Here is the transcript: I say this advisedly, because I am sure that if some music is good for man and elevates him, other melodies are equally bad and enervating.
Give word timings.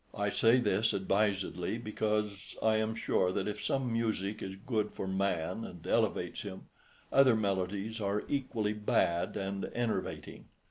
I 0.17 0.31
say 0.31 0.57
this 0.59 0.93
advisedly, 0.93 1.77
because 1.77 2.55
I 2.63 2.77
am 2.77 2.95
sure 2.95 3.31
that 3.33 3.47
if 3.47 3.63
some 3.63 3.93
music 3.93 4.41
is 4.41 4.55
good 4.55 4.93
for 4.93 5.05
man 5.07 5.63
and 5.63 5.85
elevates 5.85 6.41
him, 6.41 6.63
other 7.11 7.35
melodies 7.35 8.01
are 8.01 8.23
equally 8.27 8.73
bad 8.73 9.37
and 9.37 9.65
enervating. 9.75 10.45